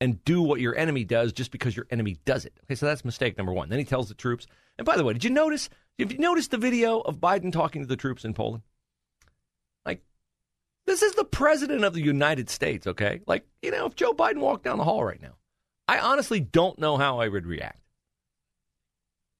and 0.00 0.22
do 0.24 0.42
what 0.42 0.60
your 0.60 0.76
enemy 0.76 1.04
does 1.04 1.32
just 1.32 1.50
because 1.50 1.76
your 1.76 1.86
enemy 1.90 2.18
does 2.24 2.44
it. 2.44 2.52
Okay, 2.64 2.74
so 2.74 2.86
that's 2.86 3.04
mistake 3.04 3.36
number 3.36 3.52
one. 3.52 3.68
Then 3.68 3.78
he 3.78 3.84
tells 3.84 4.08
the 4.08 4.14
troops. 4.14 4.46
And 4.78 4.84
by 4.84 4.96
the 4.96 5.04
way, 5.04 5.12
did 5.12 5.24
you 5.24 5.30
notice? 5.30 5.68
Have 5.98 6.12
you 6.12 6.18
noticed 6.18 6.50
the 6.50 6.58
video 6.58 7.00
of 7.00 7.16
Biden 7.16 7.52
talking 7.52 7.82
to 7.82 7.88
the 7.88 7.96
troops 7.96 8.24
in 8.24 8.34
Poland? 8.34 8.62
Like, 9.86 10.02
this 10.86 11.02
is 11.02 11.14
the 11.14 11.24
president 11.24 11.84
of 11.84 11.94
the 11.94 12.02
United 12.02 12.50
States. 12.50 12.86
Okay, 12.86 13.20
like 13.26 13.46
you 13.62 13.70
know, 13.70 13.86
if 13.86 13.94
Joe 13.94 14.12
Biden 14.12 14.38
walked 14.38 14.64
down 14.64 14.78
the 14.78 14.84
hall 14.84 15.02
right 15.02 15.20
now, 15.20 15.36
I 15.88 15.98
honestly 15.98 16.40
don't 16.40 16.78
know 16.78 16.96
how 16.96 17.20
I 17.20 17.28
would 17.28 17.46
react. 17.46 17.80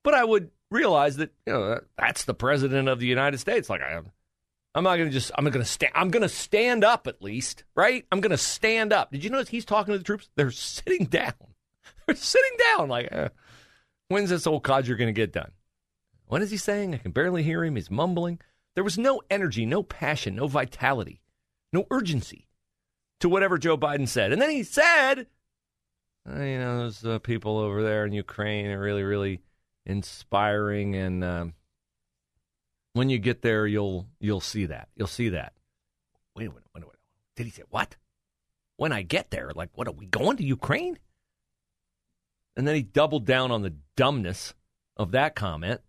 But 0.03 0.15
I 0.15 0.25
would 0.25 0.51
realize 0.71 1.17
that 1.17 1.33
you 1.47 1.53
know 1.53 1.81
that's 1.99 2.25
the 2.25 2.35
president 2.35 2.89
of 2.89 2.99
the 2.99 3.07
United 3.07 3.39
States. 3.39 3.69
Like 3.69 3.83
I 3.83 4.01
I'm 4.77 4.85
not 4.85 4.97
going 4.99 5.09
to 5.09 5.13
just. 5.13 5.33
I'm 5.35 5.45
going 5.45 5.65
to 5.65 5.65
stand. 5.65 5.93
I'm 5.95 6.11
going 6.11 6.23
to 6.23 6.29
stand 6.29 6.85
up 6.85 7.07
at 7.07 7.23
least, 7.23 7.65
right? 7.75 8.05
I'm 8.13 8.21
going 8.21 8.31
to 8.31 8.37
stand 8.37 8.93
up. 8.93 9.11
Did 9.11 9.25
you 9.25 9.31
notice 9.31 9.49
he's 9.49 9.65
talking 9.65 9.93
to 9.93 9.99
the 9.99 10.05
troops? 10.05 10.29
They're 10.37 10.51
sitting 10.51 11.07
down. 11.07 11.33
They're 12.07 12.15
sitting 12.15 12.59
down. 12.77 12.91
Like, 12.91 13.09
uh, 13.11 13.31
when's 14.09 14.29
this 14.29 14.47
old 14.47 14.65
codger 14.65 14.95
going 14.95 15.09
to 15.09 15.19
get 15.19 15.33
done? 15.33 15.53
What 16.27 16.43
is 16.43 16.51
he 16.51 16.59
saying? 16.59 16.93
I 16.93 16.99
can 16.99 17.13
barely 17.13 17.43
hear 17.43 17.65
him. 17.65 17.77
He's 17.77 17.91
mumbling. 17.91 18.39
There 18.75 18.85
was 18.85 18.99
no 18.99 19.23
energy, 19.31 19.65
no 19.65 19.83
passion, 19.83 20.37
no 20.37 20.47
vitality, 20.47 21.23
no 21.73 21.87
urgency 21.91 22.47
to 23.21 23.31
whatever 23.31 23.57
Joe 23.57 23.79
Biden 23.79 24.07
said. 24.07 24.31
And 24.31 24.43
then 24.43 24.51
he 24.51 24.63
said, 24.63 25.27
uh, 26.29 26.43
you 26.43 26.59
know, 26.59 26.81
those 26.81 27.03
uh, 27.03 27.19
people 27.21 27.57
over 27.57 27.83
there 27.83 28.05
in 28.05 28.13
Ukraine 28.13 28.67
are 28.67 28.79
really, 28.81 29.05
really 29.05 29.41
inspiring 29.87 30.95
and. 30.97 31.25
Um, 31.25 31.55
when 32.97 33.11
you 33.11 33.19
get 33.19 33.43
there, 33.43 33.67
you'll 33.67 34.07
you'll 34.21 34.41
see 34.41 34.67
that. 34.67 34.89
You'll 34.97 35.07
see 35.07 35.29
that. 35.31 35.53
Wait, 36.35 36.49
wait, 36.49 36.65
wait, 36.75 36.85
wait. 36.85 36.97
Did 37.37 37.45
he 37.45 37.53
say 37.53 37.65
what? 37.69 37.97
When 38.77 38.93
I 38.93 39.03
get 39.03 39.31
there, 39.31 39.53
like, 39.55 39.71
what 39.75 39.87
are 39.87 39.93
we 39.93 40.07
going 40.07 40.39
to 40.39 40.45
Ukraine? 40.45 40.99
And 42.57 42.67
then 42.67 42.75
he 42.75 42.83
doubled 42.83 43.27
down 43.27 43.51
on 43.51 43.63
the 43.63 43.75
dumbness 43.97 44.55
of 44.97 45.11
that 45.11 45.35
comment. 45.35 45.83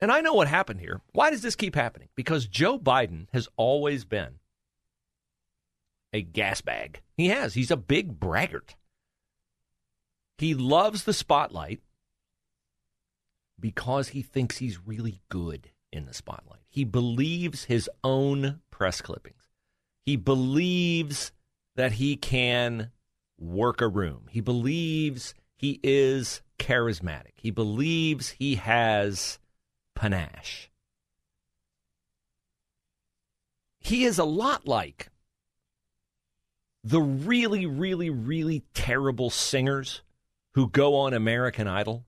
And 0.00 0.12
I 0.12 0.20
know 0.20 0.34
what 0.34 0.46
happened 0.46 0.78
here. 0.78 1.00
Why 1.12 1.30
does 1.30 1.42
this 1.42 1.56
keep 1.56 1.74
happening? 1.74 2.08
Because 2.14 2.46
Joe 2.46 2.78
Biden 2.78 3.26
has 3.32 3.48
always 3.56 4.04
been 4.04 4.38
a 6.12 6.22
gas 6.22 6.60
bag. 6.60 7.00
He 7.16 7.28
has. 7.28 7.54
He's 7.54 7.72
a 7.72 7.76
big 7.76 8.20
braggart. 8.20 8.76
He 10.38 10.54
loves 10.54 11.02
the 11.02 11.12
spotlight 11.12 11.80
because 13.58 14.08
he 14.08 14.22
thinks 14.22 14.58
he's 14.58 14.86
really 14.86 15.20
good 15.28 15.70
in 15.92 16.06
the 16.06 16.14
spotlight. 16.14 16.60
He 16.68 16.84
believes 16.84 17.64
his 17.64 17.88
own 18.04 18.60
press 18.70 19.00
clippings. 19.00 19.48
He 20.04 20.16
believes 20.16 21.32
that 21.76 21.92
he 21.92 22.16
can 22.16 22.90
work 23.38 23.80
a 23.80 23.88
room. 23.88 24.26
He 24.30 24.40
believes 24.40 25.34
he 25.54 25.80
is 25.82 26.42
charismatic. 26.58 27.32
He 27.36 27.50
believes 27.50 28.30
he 28.30 28.56
has 28.56 29.38
panache. 29.94 30.70
He 33.80 34.04
is 34.04 34.18
a 34.18 34.24
lot 34.24 34.66
like 34.66 35.08
the 36.84 37.00
really, 37.00 37.66
really, 37.66 38.10
really 38.10 38.62
terrible 38.74 39.30
singers 39.30 40.02
who 40.54 40.68
go 40.68 40.96
on 40.96 41.12
American 41.12 41.66
Idol 41.66 42.04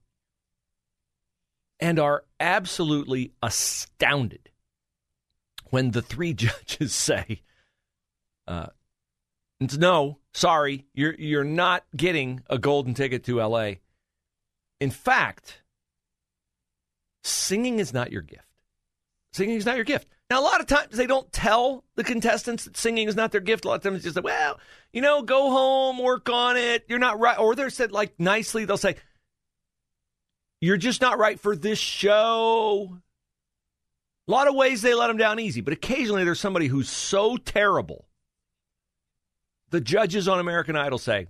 and 1.81 1.99
are 1.99 2.23
absolutely 2.39 3.33
astounded 3.41 4.49
when 5.71 5.91
the 5.91 6.01
three 6.01 6.33
judges 6.35 6.93
say, 6.93 7.41
uh, 8.47 8.67
"No, 9.59 10.19
sorry, 10.33 10.85
you're 10.93 11.15
you're 11.15 11.43
not 11.43 11.83
getting 11.95 12.43
a 12.49 12.57
golden 12.57 12.93
ticket 12.93 13.25
to 13.25 13.41
L.A." 13.41 13.81
In 14.79 14.91
fact, 14.91 15.61
singing 17.23 17.79
is 17.79 17.93
not 17.93 18.11
your 18.11 18.21
gift. 18.21 18.45
Singing 19.33 19.55
is 19.55 19.65
not 19.65 19.75
your 19.75 19.85
gift. 19.85 20.07
Now, 20.29 20.39
a 20.39 20.43
lot 20.43 20.61
of 20.61 20.67
times 20.67 20.95
they 20.95 21.07
don't 21.07 21.31
tell 21.31 21.83
the 21.95 22.03
contestants 22.03 22.65
that 22.65 22.77
singing 22.77 23.07
is 23.07 23.15
not 23.15 23.31
their 23.31 23.41
gift. 23.41 23.65
A 23.65 23.67
lot 23.67 23.75
of 23.75 23.83
times 23.83 23.97
it's 23.97 24.05
just 24.05 24.15
like, 24.15 24.25
well, 24.25 24.59
you 24.93 25.01
know, 25.01 25.21
go 25.21 25.49
home, 25.51 25.99
work 25.99 26.29
on 26.29 26.57
it. 26.57 26.85
You're 26.87 26.99
not 26.99 27.19
right. 27.19 27.37
Or 27.37 27.53
they're 27.53 27.69
said 27.69 27.91
like 27.91 28.17
nicely, 28.17 28.65
they'll 28.65 28.77
say, 28.77 28.95
you're 30.61 30.77
just 30.77 31.01
not 31.01 31.17
right 31.17 31.39
for 31.39 31.55
this 31.55 31.79
show. 31.79 32.97
A 34.27 34.31
lot 34.31 34.47
of 34.47 34.55
ways 34.55 34.81
they 34.81 34.93
let 34.93 35.07
them 35.07 35.17
down 35.17 35.39
easy, 35.39 35.59
but 35.61 35.73
occasionally 35.73 36.23
there's 36.23 36.39
somebody 36.39 36.67
who's 36.67 36.89
so 36.89 37.35
terrible. 37.35 38.07
The 39.71 39.81
judges 39.81 40.27
on 40.27 40.39
American 40.39 40.75
Idol 40.75 40.99
say, 40.99 41.27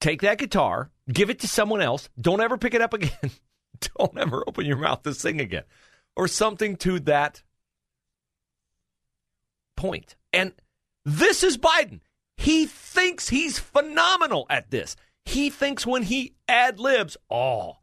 take 0.00 0.22
that 0.22 0.38
guitar, 0.38 0.90
give 1.10 1.30
it 1.30 1.38
to 1.40 1.48
someone 1.48 1.80
else, 1.80 2.08
don't 2.20 2.40
ever 2.40 2.58
pick 2.58 2.74
it 2.74 2.82
up 2.82 2.92
again, 2.92 3.30
don't 3.96 4.18
ever 4.18 4.42
open 4.46 4.66
your 4.66 4.76
mouth 4.76 5.02
to 5.04 5.14
sing 5.14 5.40
again, 5.40 5.64
or 6.16 6.26
something 6.26 6.76
to 6.78 6.98
that 7.00 7.42
point. 9.76 10.16
And 10.32 10.52
this 11.04 11.44
is 11.44 11.56
Biden. 11.56 12.00
He 12.36 12.66
thinks 12.66 13.28
he's 13.28 13.58
phenomenal 13.58 14.46
at 14.50 14.70
this. 14.70 14.96
He 15.24 15.50
thinks 15.50 15.86
when 15.86 16.04
he 16.04 16.34
ad 16.48 16.78
libs, 16.78 17.16
oh, 17.30 17.78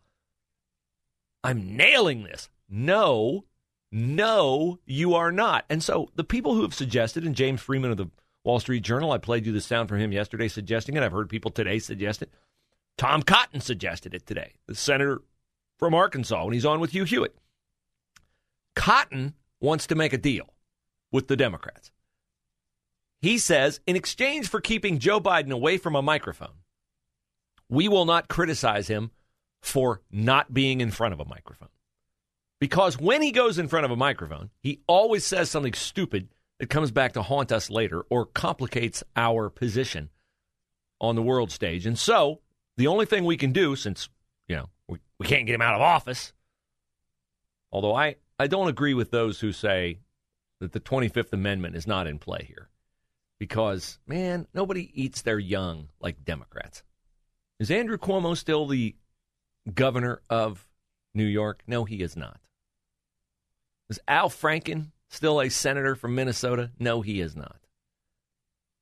I'm 1.44 1.76
nailing 1.76 2.24
this. 2.24 2.50
No, 2.70 3.46
no, 3.92 4.80
you 4.86 5.16
are 5.16 5.32
not. 5.32 5.66
And 5.70 5.84
so 5.84 6.10
the 6.16 6.24
people 6.24 6.56
who 6.56 6.62
have 6.62 6.74
suggested, 6.74 7.26
and 7.26 7.36
James 7.36 7.62
Freeman 7.62 7.92
of 7.92 7.98
the 7.98 8.10
Wall 8.44 8.60
Street 8.60 8.84
Journal, 8.84 9.12
I 9.12 9.18
played 9.18 9.46
you 9.46 9.52
the 9.52 9.62
sound 9.62 9.90
from 9.90 10.00
him 10.00 10.12
yesterday 10.12 10.48
suggesting 10.48 10.96
it. 10.96 11.04
I've 11.04 11.12
heard 11.12 11.30
people 11.30 11.52
today 11.52 11.80
suggest 11.80 12.22
it. 12.22 12.32
Tom 12.98 13.24
Cotton 13.24 13.62
suggested 13.62 14.14
it 14.14 14.26
today, 14.26 14.54
the 14.68 14.76
senator 14.76 15.22
from 15.78 15.94
Arkansas, 15.94 16.44
when 16.44 16.54
he's 16.54 16.66
on 16.66 16.80
with 16.80 16.92
Hugh 16.92 17.04
Hewitt. 17.04 17.36
Cotton 18.76 19.34
wants 19.60 19.88
to 19.88 19.96
make 19.96 20.14
a 20.14 20.18
deal 20.18 20.54
with 21.12 21.28
the 21.28 21.36
Democrats. 21.36 21.92
He 23.20 23.38
says, 23.38 23.80
in 23.86 23.96
exchange 23.96 24.50
for 24.50 24.62
keeping 24.62 25.00
Joe 25.00 25.20
Biden 25.20 25.52
away 25.52 25.78
from 25.78 25.96
a 25.96 26.02
microphone, 26.02 26.61
we 27.72 27.88
will 27.88 28.06
not 28.06 28.28
criticize 28.28 28.88
him 28.88 29.10
for 29.64 30.02
not 30.12 30.54
being 30.54 30.82
in 30.82 30.92
front 30.92 31.14
of 31.14 31.20
a 31.20 31.26
microphone. 31.26 31.70
Because 32.60 33.00
when 33.00 33.24
he 33.24 33.32
goes 33.32 33.58
in 33.58 33.70
front 33.70 33.86
of 33.86 33.92
a 33.92 33.96
microphone, 33.96 34.52
he 34.62 34.82
always 34.86 35.26
says 35.26 35.50
something 35.50 35.74
stupid 35.74 36.28
that 36.60 36.70
comes 36.70 36.92
back 36.92 37.14
to 37.14 37.24
haunt 37.24 37.52
us 37.52 37.72
later 37.72 38.04
or 38.10 38.26
complicates 38.26 39.04
our 39.16 39.50
position 39.50 40.10
on 41.00 41.16
the 41.16 41.24
world 41.24 41.50
stage. 41.50 41.88
And 41.88 41.98
so, 41.98 42.42
the 42.78 42.88
only 42.88 43.06
thing 43.06 43.24
we 43.24 43.38
can 43.38 43.52
do, 43.52 43.76
since, 43.76 44.10
you 44.48 44.58
know, 44.58 44.70
we, 44.88 45.00
we 45.18 45.26
can't 45.26 45.48
get 45.48 45.56
him 45.56 45.62
out 45.62 45.74
of 45.74 45.82
office, 45.82 46.34
although 47.72 47.96
I, 47.96 48.18
I 48.38 48.48
don't 48.48 48.68
agree 48.68 48.94
with 48.94 49.10
those 49.10 49.40
who 49.40 49.52
say 49.52 50.00
that 50.60 50.74
the 50.74 50.80
25th 50.80 51.34
Amendment 51.34 51.76
is 51.76 51.88
not 51.88 52.06
in 52.06 52.20
play 52.20 52.46
here. 52.48 52.70
Because, 53.40 53.98
man, 54.06 54.46
nobody 54.54 54.92
eats 54.94 55.24
their 55.24 55.40
young 55.40 55.88
like 56.00 56.24
Democrats. 56.24 56.84
Is 57.62 57.70
Andrew 57.70 58.00
Cuomo 58.00 58.36
still 58.36 58.66
the 58.66 58.96
governor 59.72 60.24
of 60.32 60.68
New 61.14 61.28
York? 61.28 61.62
No, 61.68 61.86
he 61.86 62.02
is 62.02 62.18
not. 62.18 62.40
Is 63.88 64.00
Al 64.08 64.32
Franken 64.32 64.88
still 65.10 65.40
a 65.40 65.50
senator 65.50 65.94
from 65.94 66.16
Minnesota? 66.16 66.72
No, 66.80 67.02
he 67.02 67.22
is 67.22 67.36
not. 67.36 67.58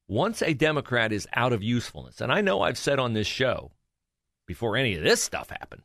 Once 0.08 0.42
a 0.42 0.54
Democrat 0.54 1.12
is 1.12 1.28
out 1.34 1.52
of 1.52 1.62
usefulness, 1.62 2.22
and 2.22 2.32
I 2.32 2.40
know 2.40 2.62
I've 2.62 2.78
said 2.78 3.00
on 3.00 3.12
this 3.12 3.28
show 3.28 3.74
before 4.48 4.78
any 4.78 4.96
of 4.96 5.04
this 5.04 5.22
stuff 5.22 5.50
happened 5.50 5.84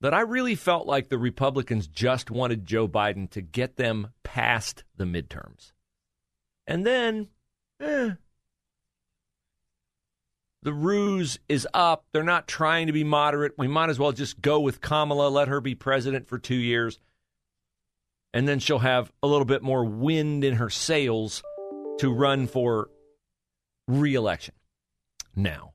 that 0.00 0.14
I 0.14 0.20
really 0.20 0.54
felt 0.54 0.86
like 0.86 1.10
the 1.10 1.18
Republicans 1.18 1.86
just 1.86 2.30
wanted 2.30 2.64
Joe 2.64 2.88
Biden 2.88 3.28
to 3.32 3.42
get 3.42 3.76
them 3.76 4.14
past 4.22 4.84
the 4.96 5.04
midterms. 5.04 5.72
And 6.66 6.86
then, 6.86 7.28
eh, 7.78 8.12
the 10.62 10.72
ruse 10.72 11.38
is 11.48 11.66
up. 11.72 12.04
They're 12.12 12.22
not 12.22 12.48
trying 12.48 12.88
to 12.88 12.92
be 12.92 13.04
moderate. 13.04 13.54
We 13.56 13.68
might 13.68 13.90
as 13.90 13.98
well 13.98 14.12
just 14.12 14.40
go 14.40 14.60
with 14.60 14.80
Kamala, 14.80 15.28
let 15.28 15.48
her 15.48 15.60
be 15.60 15.74
president 15.74 16.28
for 16.28 16.38
two 16.38 16.56
years 16.56 16.98
and 18.34 18.46
then 18.46 18.58
she'll 18.58 18.78
have 18.78 19.10
a 19.22 19.26
little 19.26 19.44
bit 19.44 19.62
more 19.62 19.84
wind 19.84 20.44
in 20.44 20.54
her 20.54 20.70
sails 20.70 21.42
to 21.98 22.12
run 22.12 22.46
for 22.46 22.90
reelection. 23.86 24.54
Now, 25.34 25.72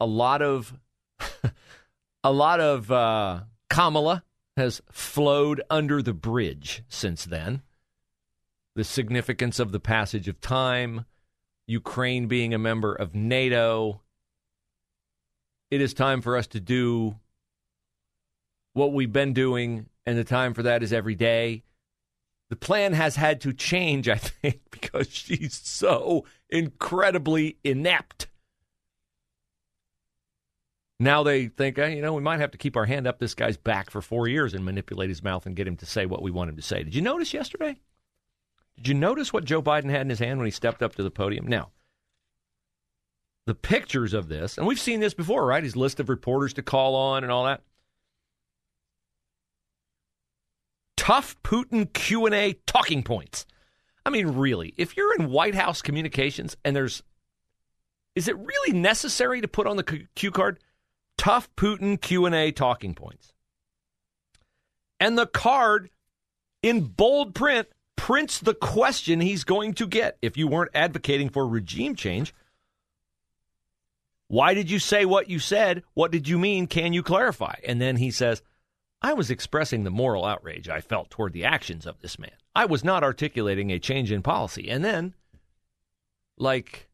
a 0.00 0.06
lot 0.06 0.42
of 0.42 0.78
a 2.24 2.32
lot 2.32 2.60
of 2.60 2.90
uh, 2.90 3.40
Kamala 3.70 4.24
has 4.56 4.82
flowed 4.90 5.62
under 5.70 6.02
the 6.02 6.14
bridge 6.14 6.82
since 6.88 7.24
then. 7.24 7.62
The 8.74 8.84
significance 8.84 9.58
of 9.58 9.72
the 9.72 9.80
passage 9.80 10.28
of 10.28 10.40
time, 10.40 11.04
Ukraine 11.68 12.26
being 12.26 12.54
a 12.54 12.58
member 12.58 12.92
of 12.92 13.14
NATO. 13.14 14.00
It 15.70 15.80
is 15.80 15.94
time 15.94 16.22
for 16.22 16.36
us 16.36 16.46
to 16.48 16.60
do 16.60 17.16
what 18.72 18.92
we've 18.92 19.12
been 19.12 19.34
doing 19.34 19.86
and 20.06 20.16
the 20.16 20.24
time 20.24 20.54
for 20.54 20.62
that 20.62 20.82
is 20.82 20.92
every 20.92 21.14
day. 21.14 21.62
The 22.48 22.56
plan 22.56 22.94
has 22.94 23.16
had 23.16 23.42
to 23.42 23.52
change, 23.52 24.08
I 24.08 24.16
think, 24.16 24.62
because 24.70 25.12
she's 25.12 25.54
so 25.54 26.24
incredibly 26.48 27.58
inept. 27.62 28.28
Now 30.98 31.22
they 31.22 31.48
think, 31.48 31.76
you 31.76 32.00
know, 32.00 32.14
we 32.14 32.22
might 32.22 32.40
have 32.40 32.50
to 32.52 32.58
keep 32.58 32.76
our 32.76 32.86
hand 32.86 33.06
up 33.06 33.18
this 33.18 33.34
guy's 33.34 33.58
back 33.58 33.90
for 33.90 34.00
four 34.00 34.26
years 34.26 34.54
and 34.54 34.64
manipulate 34.64 35.10
his 35.10 35.22
mouth 35.22 35.44
and 35.46 35.54
get 35.54 35.68
him 35.68 35.76
to 35.76 35.86
say 35.86 36.06
what 36.06 36.22
we 36.22 36.30
want 36.30 36.50
him 36.50 36.56
to 36.56 36.62
say. 36.62 36.82
Did 36.82 36.94
you 36.94 37.02
notice 37.02 37.34
yesterday? 37.34 37.78
Did 38.78 38.88
you 38.88 38.94
notice 38.94 39.32
what 39.32 39.44
Joe 39.44 39.62
Biden 39.62 39.90
had 39.90 40.02
in 40.02 40.10
his 40.10 40.18
hand 40.18 40.38
when 40.38 40.46
he 40.46 40.50
stepped 40.50 40.82
up 40.82 40.94
to 40.96 41.02
the 41.02 41.10
podium? 41.10 41.46
Now, 41.46 41.70
the 43.46 43.54
pictures 43.54 44.14
of 44.14 44.28
this, 44.28 44.56
and 44.56 44.66
we've 44.66 44.80
seen 44.80 45.00
this 45.00 45.14
before, 45.14 45.44
right? 45.46 45.62
His 45.62 45.76
list 45.76 46.00
of 46.00 46.08
reporters 46.08 46.54
to 46.54 46.62
call 46.62 46.94
on 46.94 47.22
and 47.22 47.32
all 47.32 47.44
that. 47.44 47.62
tough 51.08 51.42
Putin 51.42 51.90
Q&A 51.90 52.52
talking 52.66 53.02
points. 53.02 53.46
I 54.04 54.10
mean, 54.10 54.26
really, 54.26 54.74
if 54.76 54.94
you're 54.94 55.18
in 55.18 55.30
White 55.30 55.54
House 55.54 55.80
communications 55.80 56.54
and 56.66 56.76
there's 56.76 57.02
is 58.14 58.28
it 58.28 58.36
really 58.36 58.78
necessary 58.78 59.40
to 59.40 59.48
put 59.48 59.66
on 59.66 59.78
the 59.78 60.06
cue 60.14 60.30
card 60.30 60.58
tough 61.16 61.48
Putin 61.56 61.98
Q&A 61.98 62.52
talking 62.52 62.94
points? 62.94 63.32
And 65.00 65.16
the 65.16 65.26
card 65.26 65.88
in 66.62 66.82
bold 66.82 67.34
print 67.34 67.68
prints 67.98 68.38
the 68.38 68.54
question 68.54 69.20
he's 69.20 69.44
going 69.44 69.74
to 69.74 69.86
get 69.86 70.16
if 70.22 70.36
you 70.38 70.46
weren't 70.48 70.70
advocating 70.72 71.28
for 71.28 71.46
regime 71.46 71.96
change. 71.96 72.32
Why 74.28 74.54
did 74.54 74.70
you 74.70 74.78
say 74.78 75.04
what 75.04 75.28
you 75.28 75.38
said? 75.40 75.82
What 75.94 76.12
did 76.12 76.28
you 76.28 76.38
mean? 76.38 76.68
Can 76.68 76.92
you 76.92 77.02
clarify? 77.02 77.56
And 77.66 77.80
then 77.80 77.96
he 77.96 78.10
says, 78.10 78.40
I 79.02 79.14
was 79.14 79.30
expressing 79.30 79.82
the 79.82 79.90
moral 79.90 80.24
outrage 80.24 80.68
I 80.68 80.80
felt 80.80 81.10
toward 81.10 81.32
the 81.32 81.44
actions 81.44 81.86
of 81.86 82.00
this 82.00 82.18
man. 82.18 82.30
I 82.54 82.66
was 82.66 82.84
not 82.84 83.02
articulating 83.02 83.72
a 83.72 83.78
change 83.78 84.12
in 84.12 84.22
policy. 84.22 84.70
And 84.70 84.84
then, 84.84 85.14
like 86.36 86.88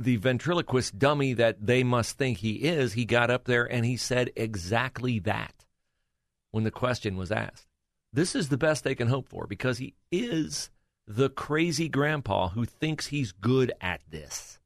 the 0.00 0.16
ventriloquist 0.16 0.98
dummy 0.98 1.32
that 1.34 1.64
they 1.64 1.84
must 1.84 2.18
think 2.18 2.38
he 2.38 2.54
is, 2.54 2.94
he 2.94 3.04
got 3.04 3.30
up 3.30 3.44
there 3.44 3.70
and 3.70 3.86
he 3.86 3.96
said 3.96 4.30
exactly 4.34 5.20
that 5.20 5.64
when 6.50 6.64
the 6.64 6.70
question 6.70 7.16
was 7.16 7.30
asked. 7.30 7.67
This 8.12 8.34
is 8.34 8.48
the 8.48 8.56
best 8.56 8.84
they 8.84 8.94
can 8.94 9.08
hope 9.08 9.28
for 9.28 9.46
because 9.46 9.78
he 9.78 9.94
is 10.10 10.70
the 11.06 11.28
crazy 11.28 11.88
grandpa 11.88 12.48
who 12.50 12.64
thinks 12.64 13.06
he's 13.06 13.32
good 13.32 13.72
at 13.80 14.00
this. 14.10 14.58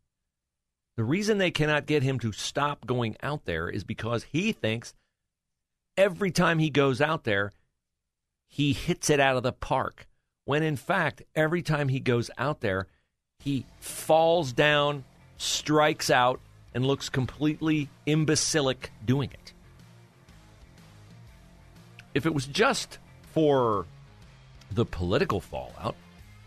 The 0.96 1.04
reason 1.04 1.38
they 1.38 1.50
cannot 1.50 1.86
get 1.86 2.02
him 2.02 2.18
to 2.20 2.32
stop 2.32 2.86
going 2.86 3.16
out 3.22 3.44
there 3.44 3.68
is 3.68 3.84
because 3.84 4.24
he 4.24 4.52
thinks 4.52 4.94
every 5.96 6.30
time 6.30 6.58
he 6.58 6.70
goes 6.70 7.00
out 7.00 7.24
there, 7.24 7.52
he 8.48 8.72
hits 8.72 9.08
it 9.08 9.18
out 9.18 9.36
of 9.36 9.42
the 9.42 9.52
park. 9.52 10.06
When 10.44 10.62
in 10.62 10.76
fact, 10.76 11.22
every 11.34 11.62
time 11.62 11.88
he 11.88 12.00
goes 12.00 12.30
out 12.36 12.60
there, 12.60 12.86
he 13.38 13.64
falls 13.80 14.52
down, 14.52 15.04
strikes 15.38 16.10
out, 16.10 16.40
and 16.74 16.86
looks 16.86 17.08
completely 17.08 17.88
imbecilic 18.06 18.92
doing 19.04 19.30
it. 19.32 19.52
If 22.14 22.26
it 22.26 22.34
was 22.34 22.46
just 22.46 22.98
for 23.32 23.86
the 24.70 24.84
political 24.84 25.40
fallout, 25.40 25.96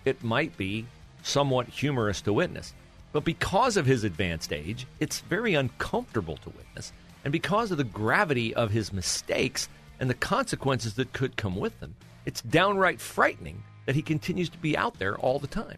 it 0.05 0.23
might 0.23 0.55
be 0.57 0.85
somewhat 1.23 1.67
humorous 1.67 2.21
to 2.21 2.33
witness. 2.33 2.73
But 3.11 3.23
because 3.23 3.77
of 3.77 3.85
his 3.85 4.03
advanced 4.03 4.51
age, 4.51 4.85
it's 4.99 5.21
very 5.21 5.55
uncomfortable 5.55 6.37
to 6.37 6.49
witness. 6.49 6.93
And 7.23 7.31
because 7.31 7.71
of 7.71 7.77
the 7.77 7.83
gravity 7.83 8.53
of 8.53 8.71
his 8.71 8.93
mistakes 8.93 9.69
and 9.99 10.09
the 10.09 10.15
consequences 10.15 10.95
that 10.95 11.13
could 11.13 11.37
come 11.37 11.55
with 11.55 11.79
them, 11.79 11.95
it's 12.25 12.41
downright 12.41 12.99
frightening 12.99 13.63
that 13.85 13.95
he 13.95 14.01
continues 14.01 14.49
to 14.49 14.57
be 14.57 14.77
out 14.77 14.99
there 14.99 15.17
all 15.17 15.39
the 15.39 15.47
time. 15.47 15.77